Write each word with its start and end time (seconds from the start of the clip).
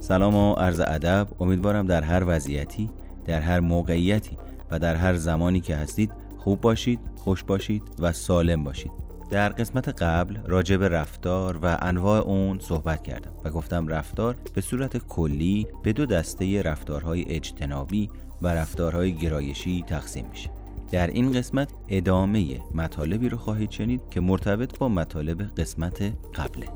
سلام 0.00 0.34
و 0.34 0.52
عرض 0.52 0.80
ادب. 0.80 1.28
امیدوارم 1.40 1.86
در 1.86 2.02
هر 2.02 2.24
وضعیتی 2.26 2.90
در 3.24 3.40
هر 3.40 3.60
موقعیتی 3.60 4.38
و 4.70 4.78
در 4.78 4.96
هر 4.96 5.14
زمانی 5.14 5.60
که 5.60 5.76
هستید 5.76 6.12
خوب 6.38 6.60
باشید 6.60 7.00
خوش 7.16 7.44
باشید 7.44 7.82
و 7.98 8.12
سالم 8.12 8.64
باشید. 8.64 8.92
در 9.30 9.48
قسمت 9.48 10.02
قبل 10.02 10.38
راجع 10.46 10.76
به 10.76 10.88
رفتار 10.88 11.58
و 11.62 11.78
انواع 11.82 12.20
اون 12.20 12.58
صحبت 12.58 13.02
کردم 13.02 13.30
و 13.44 13.50
گفتم 13.50 13.88
رفتار 13.88 14.36
به 14.54 14.60
صورت 14.60 14.96
کلی 14.96 15.66
به 15.82 15.92
دو 15.92 16.06
دسته 16.06 16.62
رفتارهای 16.62 17.24
اجتنابی 17.28 18.10
و 18.44 18.48
رفتارهای 18.48 19.12
گرایشی 19.12 19.84
تقسیم 19.86 20.26
میشه. 20.30 20.50
در 20.90 21.06
این 21.06 21.32
قسمت 21.32 21.68
ادامه 21.88 22.60
مطالبی 22.74 23.28
رو 23.28 23.38
خواهید 23.38 23.70
شنید 23.70 24.00
که 24.10 24.20
مرتبط 24.20 24.78
با 24.78 24.88
مطالب 24.88 25.42
قسمت 25.42 26.02
قبله. 26.34 26.68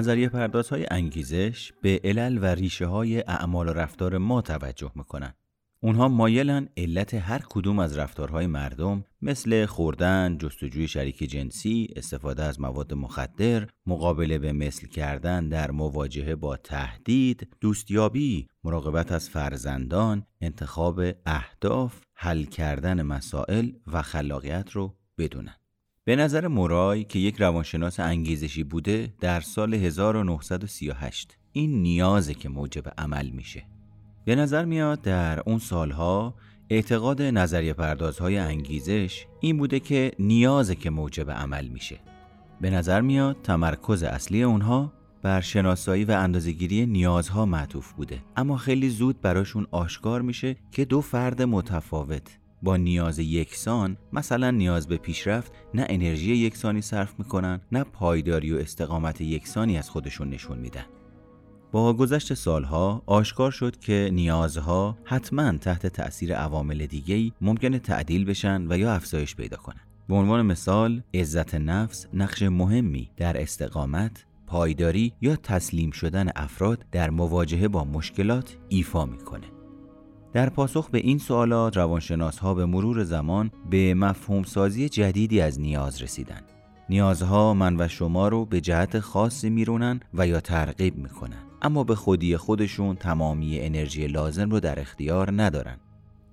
نظریه 0.00 0.28
پردازهای 0.28 0.86
انگیزش 0.90 1.72
به 1.82 2.00
علل 2.04 2.38
و 2.42 2.44
ریشه 2.44 2.86
های 2.86 3.20
اعمال 3.20 3.68
و 3.68 3.72
رفتار 3.72 4.18
ما 4.18 4.42
توجه 4.42 4.92
می‌کنن. 4.94 5.34
اونها 5.82 6.08
مایلن 6.08 6.68
علت 6.76 7.14
هر 7.14 7.42
کدوم 7.50 7.78
از 7.78 7.98
رفتارهای 7.98 8.46
مردم 8.46 9.04
مثل 9.22 9.66
خوردن، 9.66 10.38
جستجوی 10.38 10.88
شریک 10.88 11.16
جنسی، 11.16 11.88
استفاده 11.96 12.42
از 12.42 12.60
مواد 12.60 12.94
مخدر، 12.94 13.68
مقابله 13.86 14.38
به 14.38 14.52
مثل 14.52 14.86
کردن 14.86 15.48
در 15.48 15.70
مواجهه 15.70 16.34
با 16.34 16.56
تهدید، 16.56 17.48
دوستیابی، 17.60 18.48
مراقبت 18.64 19.12
از 19.12 19.28
فرزندان، 19.28 20.26
انتخاب 20.40 21.00
اهداف، 21.26 22.00
حل 22.14 22.44
کردن 22.44 23.02
مسائل 23.02 23.72
و 23.86 24.02
خلاقیت 24.02 24.70
رو 24.70 24.96
بدونن. 25.18 25.59
به 26.04 26.16
نظر 26.16 26.48
مورای 26.48 27.04
که 27.04 27.18
یک 27.18 27.36
روانشناس 27.40 28.00
انگیزشی 28.00 28.64
بوده 28.64 29.14
در 29.20 29.40
سال 29.40 29.74
1938 29.74 31.36
این 31.52 31.82
نیازه 31.82 32.34
که 32.34 32.48
موجب 32.48 32.88
عمل 32.98 33.28
میشه. 33.28 33.62
به 34.24 34.34
نظر 34.34 34.64
میاد 34.64 35.00
در 35.00 35.40
اون 35.40 35.58
سالها 35.58 36.34
اعتقاد 36.70 37.22
نظریه 37.22 37.72
پردازهای 37.72 38.38
انگیزش 38.38 39.26
این 39.40 39.58
بوده 39.58 39.80
که 39.80 40.12
نیازه 40.18 40.74
که 40.74 40.90
موجب 40.90 41.30
عمل 41.30 41.68
میشه. 41.68 42.00
به 42.60 42.70
نظر 42.70 43.00
میاد 43.00 43.36
تمرکز 43.42 44.02
اصلی 44.02 44.42
اونها 44.42 44.92
بر 45.22 45.40
شناسایی 45.40 46.04
و 46.04 46.10
اندازگیری 46.10 46.86
نیازها 46.86 47.46
معطوف 47.46 47.92
بوده. 47.92 48.22
اما 48.36 48.56
خیلی 48.56 48.88
زود 48.88 49.20
براشون 49.20 49.66
آشکار 49.70 50.22
میشه 50.22 50.56
که 50.72 50.84
دو 50.84 51.00
فرد 51.00 51.42
متفاوت 51.42 52.39
با 52.62 52.76
نیاز 52.76 53.18
یکسان 53.18 53.96
مثلا 54.12 54.50
نیاز 54.50 54.88
به 54.88 54.96
پیشرفت 54.96 55.52
نه 55.74 55.86
انرژی 55.88 56.34
یکسانی 56.34 56.80
صرف 56.80 57.14
می‌کنن 57.18 57.60
نه 57.72 57.84
پایداری 57.84 58.52
و 58.52 58.58
استقامت 58.58 59.20
یکسانی 59.20 59.78
از 59.78 59.90
خودشون 59.90 60.30
نشون 60.30 60.58
میدن. 60.58 60.84
با 61.72 61.92
گذشت 61.92 62.34
سالها 62.34 63.02
آشکار 63.06 63.50
شد 63.50 63.78
که 63.78 64.10
نیازها 64.12 64.98
حتما 65.04 65.52
تحت 65.52 65.86
تأثیر 65.86 66.34
عوامل 66.34 66.86
دیگهی 66.86 67.32
ممکنه 67.40 67.78
تعدیل 67.78 68.24
بشن 68.24 68.66
و 68.72 68.78
یا 68.78 68.92
افزایش 68.94 69.36
پیدا 69.36 69.56
کنن. 69.56 69.80
به 70.08 70.14
عنوان 70.14 70.46
مثال 70.46 71.02
عزت 71.14 71.54
نفس 71.54 72.06
نقش 72.14 72.42
مهمی 72.42 73.10
در 73.16 73.42
استقامت 73.42 74.24
پایداری 74.46 75.12
یا 75.20 75.36
تسلیم 75.36 75.90
شدن 75.90 76.28
افراد 76.36 76.84
در 76.92 77.10
مواجهه 77.10 77.68
با 77.68 77.84
مشکلات 77.84 78.56
ایفا 78.68 79.06
می‌کنه. 79.06 79.46
در 80.32 80.48
پاسخ 80.48 80.90
به 80.90 80.98
این 80.98 81.18
سوالات 81.18 81.76
روانشناس 81.76 82.38
ها 82.38 82.54
به 82.54 82.66
مرور 82.66 83.04
زمان 83.04 83.50
به 83.70 83.94
مفهوم 83.94 84.42
سازی 84.42 84.88
جدیدی 84.88 85.40
از 85.40 85.60
نیاز 85.60 86.02
رسیدن. 86.02 86.40
نیازها 86.88 87.54
من 87.54 87.80
و 87.80 87.88
شما 87.88 88.28
رو 88.28 88.44
به 88.44 88.60
جهت 88.60 89.00
خاصی 89.00 89.50
میرونن 89.50 90.00
و 90.14 90.26
یا 90.26 90.40
ترغیب 90.40 90.96
می‌کنن 90.96 91.42
اما 91.62 91.84
به 91.84 91.94
خودی 91.94 92.36
خودشون 92.36 92.96
تمامی 92.96 93.60
انرژی 93.60 94.06
لازم 94.06 94.50
رو 94.50 94.60
در 94.60 94.80
اختیار 94.80 95.42
ندارن. 95.42 95.76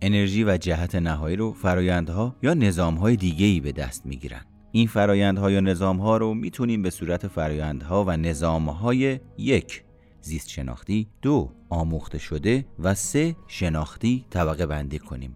انرژی 0.02 0.44
و 0.44 0.57
جهت 0.57 0.96
نهایی 0.96 1.36
رو 1.36 1.53
فرایندها 1.53 2.36
یا 2.44 2.53
نظامهای 2.53 3.16
دیگه‌ای 3.16 3.59
به 3.59 3.72
دست 3.72 4.06
می‌گیرن. 4.06 4.41
این 4.72 4.88
فرایندها 4.88 5.52
یا 5.52 5.59
نظامها 5.59 6.18
رو 6.18 6.34
می‌تونیم 6.34 6.81
به 6.81 6.90
صورت 6.90 7.28
فرایندها 7.28 8.03
و 8.03 8.18
نظامهای 8.18 9.19
یک 9.38 9.84
زیست 10.27 10.49
شناختی 10.49 11.07
دو 11.21 11.49
آموخته 11.69 12.17
شده 12.17 12.65
و 12.79 12.95
سه 12.95 13.35
شناختی 13.47 14.25
طبقه 14.29 14.65
بندی 14.65 14.99
کنیم. 14.99 15.35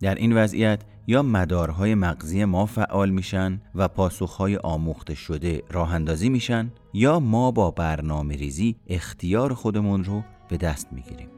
در 0.00 0.14
این 0.14 0.32
وضعیت 0.32 0.82
یا 1.06 1.22
مدارهای 1.22 1.94
مغزی 1.94 2.44
ما 2.44 2.66
فعال 2.66 3.10
میشن 3.10 3.60
و 3.74 3.88
پاسخهای 3.88 4.56
آموخته 4.56 5.14
شده 5.14 5.62
راه 5.70 5.94
اندازی 5.94 6.28
میشن 6.28 6.72
یا 6.92 7.20
ما 7.20 7.50
با 7.50 7.70
برنامه 7.70 8.36
ریزی 8.36 8.76
اختیار 8.86 9.54
خودمون 9.54 10.04
رو 10.04 10.22
به 10.48 10.56
دست 10.56 10.92
می‌گیریم. 10.92 11.28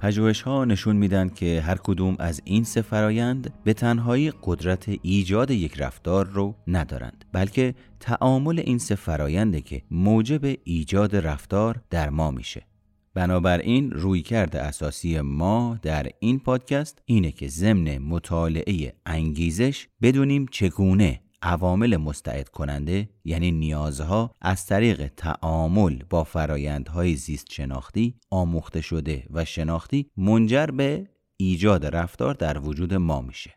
پژوهش 0.00 0.42
ها 0.42 0.64
نشون 0.64 0.96
میدن 0.96 1.28
که 1.28 1.60
هر 1.60 1.76
کدوم 1.76 2.16
از 2.18 2.40
این 2.44 2.64
سه 2.64 2.82
فرایند 2.82 3.52
به 3.64 3.74
تنهایی 3.74 4.32
قدرت 4.42 4.90
ایجاد 5.02 5.50
یک 5.50 5.80
رفتار 5.80 6.26
رو 6.26 6.54
ندارند 6.66 7.24
بلکه 7.32 7.74
تعامل 8.00 8.58
این 8.58 8.78
سه 8.78 8.94
فراینده 8.94 9.60
که 9.60 9.82
موجب 9.90 10.56
ایجاد 10.64 11.16
رفتار 11.16 11.80
در 11.90 12.10
ما 12.10 12.30
میشه. 12.30 12.66
بنابراین 13.14 13.90
رویکرد 13.90 14.56
اساسی 14.56 15.20
ما 15.20 15.78
در 15.82 16.10
این 16.20 16.38
پادکست 16.38 17.02
اینه 17.04 17.32
که 17.32 17.48
ضمن 17.48 17.98
مطالعه 17.98 18.92
انگیزش 19.06 19.88
بدونیم 20.02 20.46
چگونه 20.50 21.20
عوامل 21.42 21.96
مستعد 21.96 22.48
کننده 22.48 23.08
یعنی 23.24 23.52
نیازها 23.52 24.34
از 24.40 24.66
طریق 24.66 25.06
تعامل 25.16 26.02
با 26.10 26.24
فرایندهای 26.24 27.16
زیست 27.16 27.52
شناختی 27.52 28.14
آموخته 28.30 28.80
شده 28.80 29.26
و 29.30 29.44
شناختی 29.44 30.10
منجر 30.16 30.66
به 30.66 31.08
ایجاد 31.36 31.86
رفتار 31.86 32.34
در 32.34 32.58
وجود 32.58 32.94
ما 32.94 33.20
میشه. 33.20 33.54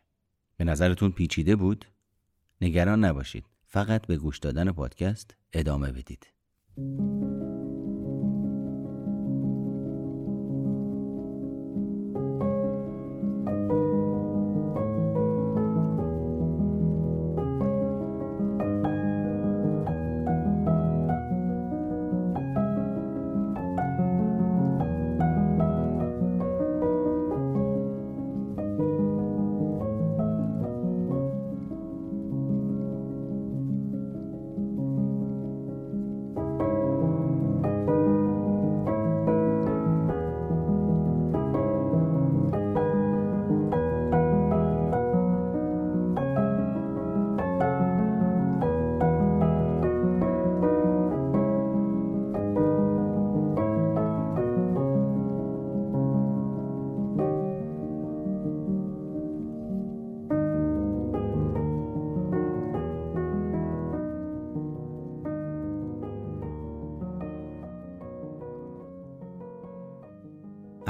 به 0.56 0.64
نظرتون 0.64 1.10
پیچیده 1.10 1.56
بود؟ 1.56 1.84
نگران 2.60 3.04
نباشید. 3.04 3.44
فقط 3.64 4.06
به 4.06 4.16
گوش 4.16 4.38
دادن 4.38 4.72
پادکست 4.72 5.36
ادامه 5.52 5.92
بدید. 5.92 6.26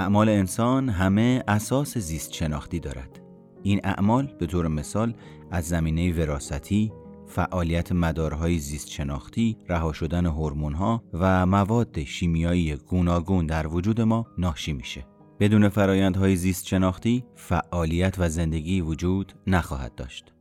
اعمال 0.03 0.29
انسان 0.29 0.89
همه 0.89 1.45
اساس 1.49 1.99
زیست 1.99 2.33
شناختی 2.33 2.81
دارد 2.81 3.21
این 3.63 3.81
اعمال 3.85 4.35
به 4.39 4.47
طور 4.47 4.69
مثال 4.69 5.15
از 5.51 5.65
زمینه 5.65 6.13
وراستی، 6.13 6.93
فعالیت 7.27 7.93
مدارهای 7.93 8.59
زیست 8.59 8.89
شناختی، 8.89 9.57
رها 9.69 9.93
شدن 9.93 10.27
هورمون‌ها 10.27 11.05
و 11.13 11.47
مواد 11.47 12.03
شیمیایی 12.03 12.77
گوناگون 12.77 13.47
در 13.47 13.67
وجود 13.67 14.01
ما 14.01 14.27
ناشی 14.39 14.73
میشه. 14.73 15.07
بدون 15.41 15.69
فرایندهای 15.69 16.37
زیست 16.37 16.67
شناختی، 16.67 17.25
فعالیت 17.35 18.15
و 18.19 18.29
زندگی 18.29 18.81
وجود 18.81 19.33
نخواهد 19.47 19.95
داشت. 19.95 20.32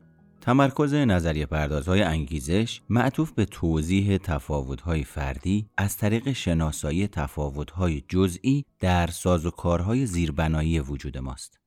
تمرکز 0.41 0.93
نظریه 0.93 1.45
پردازهای 1.45 2.01
انگیزش 2.01 2.81
معطوف 2.89 3.31
به 3.31 3.45
توضیح 3.45 4.17
تفاوت‌های 4.17 5.03
فردی 5.03 5.69
از 5.77 5.97
طریق 5.97 6.31
شناسایی 6.31 7.07
تفاوت‌های 7.07 8.01
جزئی 8.09 8.65
در 8.79 9.07
سازوکارهای 9.07 10.05
زیربنایی 10.05 10.79
وجود 10.79 11.17
ماست. 11.17 11.59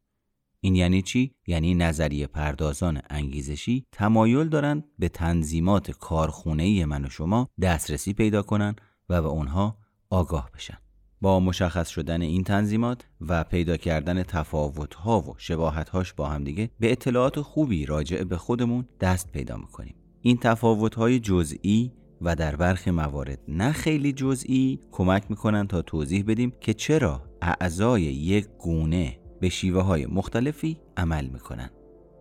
این 0.60 0.74
یعنی 0.74 1.02
چی؟ 1.02 1.34
یعنی 1.46 1.74
نظریه 1.74 2.26
پردازان 2.26 3.02
انگیزشی 3.10 3.86
تمایل 3.92 4.48
دارند 4.48 4.84
به 4.98 5.08
تنظیمات 5.08 5.90
کارخونه 5.90 6.86
من 6.86 7.04
و 7.04 7.08
شما 7.08 7.50
دسترسی 7.62 8.12
پیدا 8.12 8.42
کنند 8.42 8.80
و 9.08 9.22
به 9.22 9.28
اونها 9.28 9.78
آگاه 10.10 10.50
بشن. 10.54 10.83
با 11.24 11.40
مشخص 11.40 11.88
شدن 11.88 12.22
این 12.22 12.44
تنظیمات 12.44 13.06
و 13.20 13.44
پیدا 13.44 13.76
کردن 13.76 14.22
تفاوت‌ها 14.22 15.20
و 15.20 15.34
شباهت‌هاش 15.38 16.12
با 16.12 16.26
همدیگه 16.26 16.70
به 16.80 16.92
اطلاعات 16.92 17.40
خوبی 17.40 17.86
راجع 17.86 18.24
به 18.24 18.36
خودمون 18.36 18.88
دست 19.00 19.32
پیدا 19.32 19.56
می‌کنیم. 19.56 19.94
این 20.20 20.36
تفاوت‌های 20.36 21.20
جزئی 21.20 21.92
و 22.20 22.36
در 22.36 22.56
برخی 22.56 22.90
موارد 22.90 23.38
نه 23.48 23.72
خیلی 23.72 24.12
جزئی 24.12 24.80
کمک 24.92 25.24
می‌کنن 25.28 25.66
تا 25.66 25.82
توضیح 25.82 26.24
بدیم 26.26 26.52
که 26.60 26.74
چرا 26.74 27.22
اعضای 27.42 28.02
یک 28.02 28.46
گونه 28.58 29.18
به 29.40 29.48
شیوه 29.48 29.82
های 29.82 30.06
مختلفی 30.06 30.80
عمل 30.96 31.26
می‌کنن. 31.26 31.70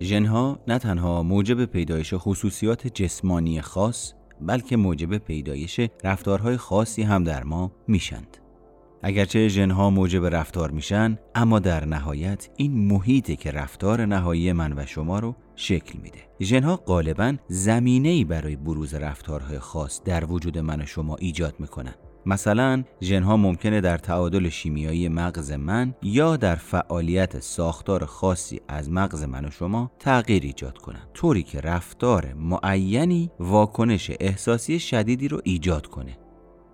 ژنها 0.01 0.59
نه 0.67 0.79
تنها 0.79 1.23
موجب 1.23 1.65
پیدایش 1.65 2.13
خصوصیات 2.17 2.87
جسمانی 2.87 3.61
خاص 3.61 4.13
بلکه 4.41 4.77
موجب 4.77 5.17
پیدایش 5.17 5.79
رفتارهای 6.03 6.57
خاصی 6.57 7.01
هم 7.01 7.23
در 7.23 7.43
ما 7.43 7.71
میشند. 7.87 8.37
اگرچه 9.03 9.47
ژنها 9.47 9.89
موجب 9.89 10.25
رفتار 10.25 10.71
میشن 10.71 11.17
اما 11.35 11.59
در 11.59 11.85
نهایت 11.85 12.49
این 12.55 12.87
محیطه 12.87 13.35
که 13.35 13.51
رفتار 13.51 14.05
نهایی 14.05 14.53
من 14.53 14.73
و 14.73 14.85
شما 14.85 15.19
رو 15.19 15.35
شکل 15.55 15.99
میده. 15.99 16.19
ژنها 16.41 16.75
غالبا 16.75 17.35
زمینه 17.47 18.25
برای 18.25 18.55
بروز 18.55 18.93
رفتارهای 18.93 19.59
خاص 19.59 20.01
در 20.05 20.25
وجود 20.25 20.57
من 20.57 20.81
و 20.81 20.85
شما 20.85 21.15
ایجاد 21.15 21.55
می‌کنن. 21.59 21.93
مثلا 22.25 22.83
ژنها 23.01 23.37
ممکنه 23.37 23.81
در 23.81 23.97
تعادل 23.97 24.49
شیمیایی 24.49 25.09
مغز 25.09 25.51
من 25.51 25.93
یا 26.01 26.37
در 26.37 26.55
فعالیت 26.55 27.39
ساختار 27.39 28.05
خاصی 28.05 28.61
از 28.67 28.91
مغز 28.91 29.23
من 29.23 29.45
و 29.45 29.51
شما 29.51 29.91
تغییر 29.99 30.43
ایجاد 30.43 30.77
کنند 30.77 31.07
طوری 31.13 31.43
که 31.43 31.61
رفتار 31.61 32.33
معینی 32.33 33.31
واکنش 33.39 34.11
احساسی 34.19 34.79
شدیدی 34.79 35.27
رو 35.27 35.41
ایجاد 35.43 35.87
کنه. 35.87 36.17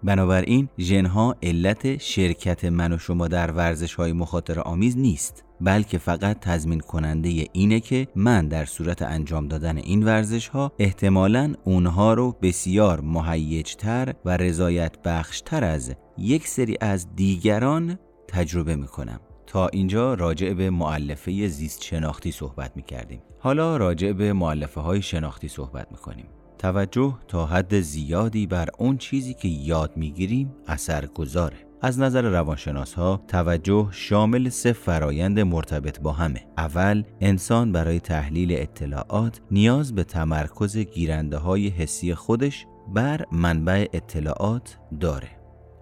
بنابراین 0.03 0.69
ژنها 0.79 1.35
علت 1.43 1.97
شرکت 1.97 2.65
من 2.65 2.93
و 2.93 2.97
شما 2.97 3.27
در 3.27 3.51
ورزش 3.51 3.93
های 3.93 4.13
مخاطر 4.13 4.59
آمیز 4.59 4.97
نیست 4.97 5.43
بلکه 5.61 5.97
فقط 5.97 6.39
تضمین 6.39 6.79
کننده 6.79 7.45
اینه 7.53 7.79
که 7.79 8.07
من 8.15 8.47
در 8.47 8.65
صورت 8.65 9.01
انجام 9.01 9.47
دادن 9.47 9.77
این 9.77 10.03
ورزش 10.03 10.47
ها 10.47 10.71
احتمالا 10.79 11.53
اونها 11.63 12.13
رو 12.13 12.35
بسیار 12.41 13.01
مهیجتر 13.01 14.13
و 14.25 14.37
رضایت 14.37 15.01
بخشتر 15.01 15.63
از 15.63 15.95
یک 16.17 16.47
سری 16.47 16.77
از 16.81 17.15
دیگران 17.15 17.99
تجربه 18.27 18.75
می‌کنم 18.75 19.19
تا 19.47 19.67
اینجا 19.67 20.13
راجع 20.13 20.53
به 20.53 20.69
معلفه 20.69 21.47
زیست 21.47 21.83
شناختی 21.83 22.31
صحبت 22.31 22.71
می 22.75 22.83
کردیم. 22.83 23.21
حالا 23.39 23.77
راجع 23.77 24.11
به 24.11 24.33
معلفه 24.33 24.81
های 24.81 25.01
شناختی 25.01 25.47
صحبت 25.47 25.91
می 25.91 25.97
کنیم. 25.97 26.25
توجه 26.59 27.17
تا 27.27 27.45
حد 27.45 27.79
زیادی 27.79 28.47
بر 28.47 28.69
اون 28.77 28.97
چیزی 28.97 29.33
که 29.33 29.47
یاد 29.47 29.97
می‌گیریم 29.97 30.55
اثر 30.67 31.05
گذاره. 31.05 31.57
از 31.81 31.99
نظر 31.99 32.21
روانشناس 32.21 32.93
ها 32.93 33.23
توجه 33.27 33.87
شامل 33.91 34.49
سه 34.49 34.73
فرایند 34.73 35.39
مرتبط 35.39 35.99
با 35.99 36.11
همه. 36.11 36.45
اول 36.57 37.03
انسان 37.21 37.71
برای 37.71 37.99
تحلیل 37.99 38.51
اطلاعات 38.51 39.41
نیاز 39.51 39.95
به 39.95 40.03
تمرکز 40.03 40.77
گیرنده 40.77 41.37
های 41.37 41.67
حسی 41.67 42.15
خودش 42.15 42.65
بر 42.93 43.25
منبع 43.31 43.85
اطلاعات 43.93 44.77
داره. 44.99 45.29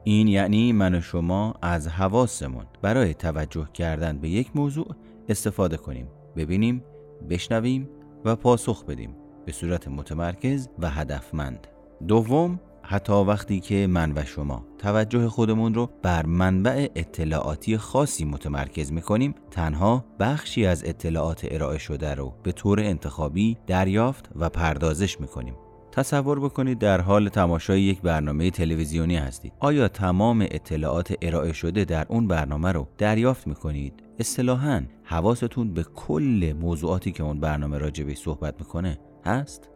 این 0.03 0.27
یعنی 0.27 0.71
من 0.71 0.95
و 0.95 1.01
شما 1.01 1.53
از 1.61 1.87
حواسمون 1.87 2.65
برای 2.81 3.13
توجه 3.13 3.67
کردن 3.73 4.17
به 4.17 4.29
یک 4.29 4.55
موضوع 4.55 4.95
استفاده 5.29 5.77
کنیم 5.77 6.07
ببینیم 6.35 6.83
بشنویم 7.29 7.89
و 8.25 8.35
پاسخ 8.35 8.85
بدیم. 8.85 9.15
به 9.47 9.53
صورت 9.53 9.87
متمرکز 9.87 10.69
و 10.79 10.89
هدفمند. 10.89 11.67
دوم 12.07 12.59
حتی 12.83 13.13
وقتی 13.13 13.59
که 13.59 13.87
من 13.87 14.11
و 14.15 14.25
شما 14.25 14.65
توجه 14.77 15.27
خودمون 15.27 15.73
رو 15.73 15.89
بر 16.01 16.25
منبع 16.25 16.87
اطلاعاتی 16.95 17.77
خاصی 17.77 18.25
متمرکز 18.25 18.91
می‌کنیم 18.91 19.35
تنها 19.51 20.05
بخشی 20.19 20.65
از 20.65 20.83
اطلاعات 20.85 21.47
ارائه 21.51 21.77
شده 21.77 22.15
رو 22.15 22.33
به 22.43 22.51
طور 22.51 22.79
انتخابی 22.79 23.57
دریافت 23.67 24.29
و 24.35 24.49
پردازش 24.49 25.19
می‌کنیم. 25.21 25.53
تصور 25.91 26.39
بکنید 26.39 26.79
در 26.79 27.01
حال 27.01 27.29
تماشای 27.29 27.81
یک 27.81 28.01
برنامه 28.01 28.51
تلویزیونی 28.51 29.17
هستید. 29.17 29.53
آیا 29.59 29.87
تمام 29.87 30.41
اطلاعات 30.41 31.13
ارائه 31.21 31.53
شده 31.53 31.85
در 31.85 32.05
اون 32.09 32.27
برنامه 32.27 32.71
رو 32.71 32.87
دریافت 32.97 33.47
می‌کنید؟ 33.47 33.93
اصطلاحا 34.19 34.83
حواستون 35.03 35.73
به 35.73 35.83
کل 35.83 36.53
موضوعاتی 36.61 37.11
که 37.11 37.23
اون 37.23 37.39
برنامه 37.39 37.77
راجبه 37.77 38.15
صحبت 38.15 38.55
می‌کنه؟ 38.59 38.99
هست؟ 39.27 39.69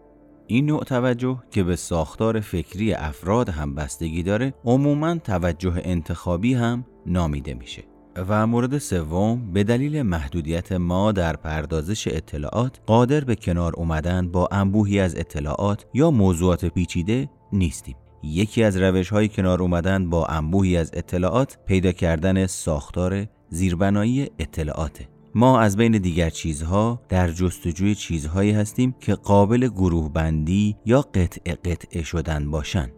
این 0.48 0.65
نوع 0.65 0.83
توجه 0.83 1.44
که 1.51 1.63
به 1.63 1.75
ساختار 1.75 2.39
فکری 2.39 2.94
افراد 2.94 3.50
هم 3.50 3.75
بستگی 3.75 4.24
داره 4.24 4.53
عموما 4.65 5.15
توجه 5.15 5.74
انتخابی 5.83 6.53
هم 6.53 6.86
نامیده 7.06 7.53
میشه. 7.53 7.83
و 8.18 8.48
مورد 8.48 8.77
سوم 8.77 9.51
به 9.53 9.63
دلیل 9.63 10.01
محدودیت 10.01 10.71
ما 10.71 11.12
در 11.12 11.36
پردازش 11.36 12.07
اطلاعات 12.07 12.80
قادر 12.86 13.24
به 13.24 13.36
کنار 13.36 13.74
اومدن 13.75 14.31
با 14.31 14.50
انبوهی 14.51 15.00
از 15.00 15.15
اطلاعات 15.15 15.86
یا 15.94 16.12
موضوعات 16.12 16.65
پیچیده 16.65 17.30
نیستیم. 17.53 17.95
یکی 18.24 18.63
از 18.63 18.77
روش 18.77 19.09
های 19.09 19.30
کنار 19.30 19.62
اومدن 19.62 20.09
با 20.09 20.25
انبوهی 20.25 20.77
از 20.77 20.92
اطلاعات 20.94 21.57
پیدا 21.65 21.92
کردن 21.92 22.48
ساختار 22.48 23.25
زیربنایی 23.50 24.30
اطلاعاته. 24.39 25.10
ما 25.35 25.59
از 25.59 25.77
بین 25.77 25.91
دیگر 25.91 26.29
چیزها 26.29 27.01
در 27.09 27.31
جستجوی 27.31 27.95
چیزهایی 27.95 28.51
هستیم 28.51 28.95
که 28.99 29.15
قابل 29.15 29.67
گروه 29.67 30.13
بندی 30.13 30.75
یا 30.85 31.01
قطع 31.01 31.55
قطعه 31.55 32.03
شدن 32.03 32.51
باشند. 32.51 32.91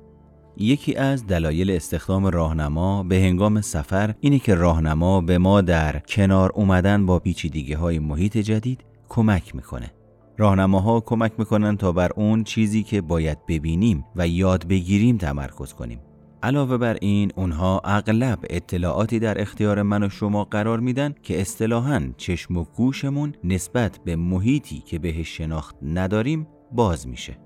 یکی 0.57 0.95
از 0.95 1.27
دلایل 1.27 1.71
استخدام 1.71 2.25
راهنما 2.25 3.03
به 3.03 3.15
هنگام 3.15 3.61
سفر 3.61 4.15
اینه 4.19 4.39
که 4.39 4.55
راهنما 4.55 5.21
به 5.21 5.37
ما 5.37 5.61
در 5.61 5.99
کنار 5.99 6.51
اومدن 6.55 7.05
با 7.05 7.19
پیچیدگی 7.19 7.73
های 7.73 7.99
محیط 7.99 8.37
جدید 8.37 8.83
کمک 9.09 9.55
می‌کنه. 9.55 9.91
راهنماها 10.37 10.99
کمک 10.99 11.31
می‌کنن 11.37 11.77
تا 11.77 11.91
بر 11.91 12.11
اون 12.15 12.43
چیزی 12.43 12.83
که 12.83 13.01
باید 13.01 13.45
ببینیم 13.47 14.05
و 14.15 14.27
یاد 14.27 14.67
بگیریم 14.67 15.17
تمرکز 15.17 15.73
کنیم. 15.73 15.99
علاوه 16.43 16.77
بر 16.77 16.97
این 17.01 17.31
اونها 17.35 17.81
اغلب 17.83 18.39
اطلاعاتی 18.49 19.19
در 19.19 19.41
اختیار 19.41 19.81
من 19.81 20.03
و 20.03 20.09
شما 20.09 20.43
قرار 20.43 20.79
میدن 20.79 21.15
که 21.23 21.41
اصطلاحا 21.41 22.11
چشم 22.17 22.57
و 22.57 22.63
گوشمون 22.63 23.35
نسبت 23.43 23.99
به 24.05 24.15
محیطی 24.15 24.79
که 24.79 24.99
بهش 24.99 25.37
شناخت 25.37 25.75
نداریم 25.81 26.47
باز 26.71 27.07
میشه. 27.07 27.37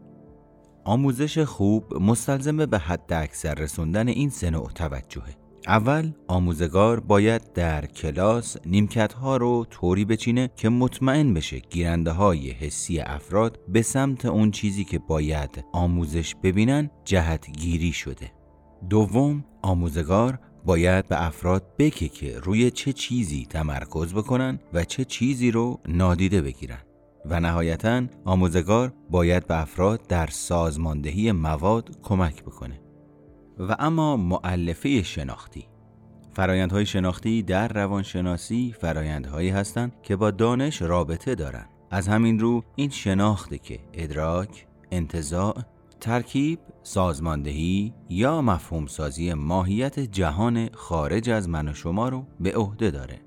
آموزش 0.86 1.40
خوب 1.40 1.94
مستلزم 2.02 2.66
به 2.66 2.80
حد 2.80 3.14
اکثر 3.14 3.54
رسوندن 3.54 4.08
این 4.08 4.30
سه 4.30 4.50
نوع 4.50 4.70
توجهه. 4.76 5.36
اول 5.68 6.12
آموزگار 6.28 7.00
باید 7.00 7.54
در 7.54 7.86
کلاس 7.86 8.58
نیمکت 8.66 9.14
ها 9.14 9.38
رو 9.38 9.66
طوری 9.70 10.06
بچینه 10.06 10.50
که 10.56 10.70
مطمئن 10.70 11.34
بشه 11.34 11.60
گیرنده 11.60 12.12
های 12.12 12.52
حسی 12.52 13.00
افراد 13.00 13.60
به 13.68 13.82
سمت 13.82 14.26
اون 14.26 14.52
چیزی 14.52 14.84
که 14.84 15.00
باید 15.00 15.64
آموزش 15.74 16.36
ببینن 16.44 16.90
جهت 17.06 17.52
گیری 17.52 17.94
شده. 17.94 18.37
دوم 18.90 19.46
آموزگار 19.62 20.40
باید 20.66 21.08
به 21.08 21.26
افراد 21.26 21.64
بگه 21.80 22.08
که 22.08 22.40
روی 22.40 22.72
چه 22.72 22.94
چیزی 22.94 23.48
تمرکز 23.50 24.14
بکنن 24.14 24.60
و 24.74 24.84
چه 24.84 25.06
چیزی 25.06 25.52
رو 25.52 25.80
نادیده 25.88 26.42
بگیرن. 26.42 26.78
و 27.26 27.40
نهایتا 27.40 28.04
آموزگار 28.26 28.94
باید 29.10 29.48
به 29.48 29.62
افراد 29.62 30.08
در 30.08 30.28
سازماندهی 30.28 31.32
مواد 31.32 32.02
کمک 32.04 32.44
بکنه. 32.44 32.80
و 33.60 33.76
اما 33.80 34.18
معلفه 34.18 35.04
شناختی. 35.04 35.68
فرایندهای 36.34 36.86
شناختی 36.86 37.44
در 37.44 37.68
روانشناسی 37.68 38.76
فرایندهایی 38.80 39.50
هستند 39.50 39.92
که 40.04 40.16
با 40.16 40.32
دانش 40.32 40.82
رابطه 40.82 41.36
دارند 41.36 41.70
از 41.92 42.08
همین 42.08 42.40
رو 42.40 42.64
این 42.76 42.90
شناخته 42.90 43.58
که 43.58 43.80
ادراک، 43.94 44.68
انتظاع 44.92 45.58
ترکیب، 46.00 46.60
سازماندهی 46.84 47.94
یا 48.10 48.42
مفهوم 48.42 48.86
سازی 48.86 49.34
ماهیت 49.34 50.00
جهان 50.00 50.70
خارج 50.74 51.30
از 51.30 51.50
من 51.50 51.68
و 51.68 51.74
شما 51.74 52.10
رو 52.10 52.26
به 52.40 52.56
عهده 52.56 52.92
داره. 52.92 53.22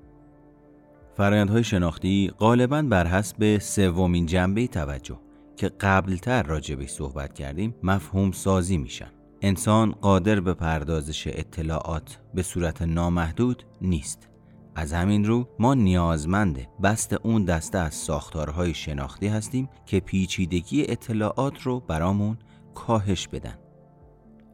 فرایندهای 1.17 1.63
شناختی 1.63 2.31
غالبا 2.39 2.81
بر 2.81 3.07
حسب 3.07 3.57
سومین 3.57 4.25
جنبه 4.25 4.67
توجه 4.67 5.19
که 5.55 5.69
قبلتر 5.69 6.43
راجبش 6.43 6.89
صحبت 6.89 7.33
کردیم 7.33 7.75
مفهوم 7.83 8.31
سازی 8.31 8.77
میشن 8.77 9.11
انسان 9.41 9.91
قادر 9.91 10.39
به 10.39 10.53
پردازش 10.53 11.27
اطلاعات 11.27 12.19
به 12.33 12.43
صورت 12.43 12.81
نامحدود 12.81 13.63
نیست 13.81 14.29
از 14.75 14.93
همین 14.93 15.25
رو 15.25 15.47
ما 15.59 15.73
نیازمند 15.73 16.67
بست 16.83 17.13
اون 17.13 17.45
دسته 17.45 17.77
از 17.77 17.93
ساختارهای 17.93 18.73
شناختی 18.73 19.27
هستیم 19.27 19.69
که 19.85 19.99
پیچیدگی 19.99 20.85
اطلاعات 20.91 21.61
رو 21.61 21.79
برامون 21.79 22.37
کاهش 22.73 23.27
بدن. 23.27 23.57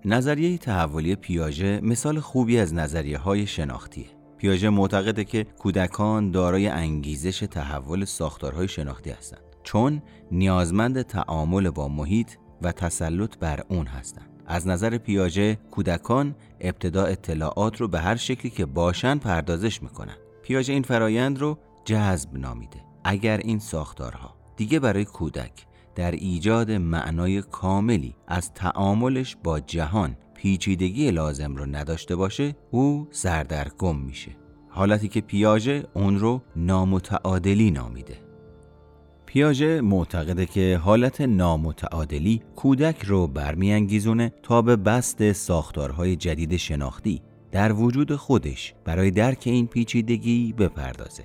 نظریه 0.05 0.57
تحولی 0.57 1.15
پیاژه 1.15 1.79
مثال 1.83 2.19
خوبی 2.19 2.57
از 2.57 2.74
نظریه 2.74 3.17
های 3.17 3.47
شناختیه. 3.47 4.05
پیاژه 4.38 4.69
معتقده 4.69 5.24
که 5.24 5.43
کودکان 5.43 6.31
دارای 6.31 6.67
انگیزش 6.67 7.39
تحول 7.39 8.05
ساختارهای 8.05 8.67
شناختی 8.67 9.09
هستند 9.09 9.41
چون 9.63 10.01
نیازمند 10.31 11.01
تعامل 11.01 11.69
با 11.69 11.88
محیط 11.88 12.31
و 12.62 12.71
تسلط 12.71 13.38
بر 13.38 13.63
اون 13.69 13.88
هستند. 13.88 14.29
از 14.45 14.67
نظر 14.67 14.97
پیاژه 14.97 15.55
کودکان 15.71 16.36
ابتدا 16.62 17.03
اطلاعات 17.03 17.81
رو 17.81 17.88
به 17.88 18.00
هر 18.00 18.15
شکلی 18.15 18.51
که 18.51 18.65
باشن 18.65 19.17
پردازش 19.17 19.83
می‌کنن. 19.83 20.15
پیاژه 20.43 20.74
این 20.74 20.83
فرایند 20.83 21.39
رو 21.39 21.57
جذب 21.86 22.38
نامیده. 22.38 22.77
اگر 23.03 23.38
این 23.38 23.59
ساختارها 23.59 24.36
دیگه 24.55 24.79
برای 24.79 25.05
کودک 25.05 25.66
در 25.97 26.11
ایجاد 26.11 26.71
معنای 26.71 27.41
کاملی 27.41 28.15
از 28.27 28.53
تعاملش 28.53 29.37
با 29.43 29.59
جهان 29.59 30.15
پیچیدگی 30.33 31.11
لازم 31.11 31.55
رو 31.55 31.65
نداشته 31.65 32.15
باشه 32.15 32.55
او 32.71 33.07
سردرگم 33.11 33.95
میشه. 33.95 34.31
حالتی 34.69 35.07
که 35.07 35.21
پیاژه 35.21 35.83
اون 35.93 36.19
رو 36.19 36.41
نامتعادلی 36.55 37.71
نامیده. 37.71 38.17
پیاژه 39.25 39.81
معتقده 39.81 40.45
که 40.45 40.79
حالت 40.83 41.21
نامتعادلی 41.21 42.41
کودک 42.55 43.03
رو 43.03 43.27
برمیانگیزونه 43.27 44.33
تا 44.43 44.61
به 44.61 44.75
بست 44.75 45.31
ساختارهای 45.31 46.15
جدید 46.15 46.57
شناختی 46.57 47.21
در 47.51 47.73
وجود 47.73 48.15
خودش 48.15 48.73
برای 48.85 49.11
درک 49.11 49.43
این 49.45 49.67
پیچیدگی 49.67 50.53
بپردازه. 50.53 51.23